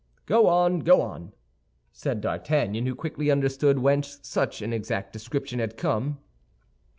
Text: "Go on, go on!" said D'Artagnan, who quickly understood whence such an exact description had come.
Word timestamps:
"Go 0.25 0.47
on, 0.47 0.79
go 0.79 0.99
on!" 0.99 1.31
said 1.91 2.21
D'Artagnan, 2.21 2.87
who 2.87 2.95
quickly 2.95 3.29
understood 3.29 3.77
whence 3.77 4.17
such 4.23 4.63
an 4.63 4.73
exact 4.73 5.13
description 5.13 5.59
had 5.59 5.77
come. 5.77 6.17